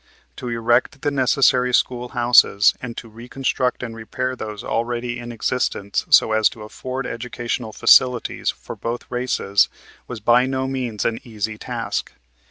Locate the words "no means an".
10.47-11.19